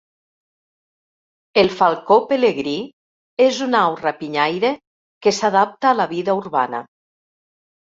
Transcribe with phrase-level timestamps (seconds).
[1.63, 2.75] El falcó pelegrí
[3.49, 4.75] és una au rapinyaire
[5.25, 6.87] que s'adapta a la vida urbana.